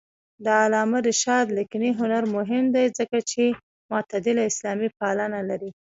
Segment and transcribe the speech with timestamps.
[0.43, 3.43] د علامه رشاد لیکنی هنر مهم دی ځکه چې
[3.91, 5.69] معتدله اسلاميپالنه لري.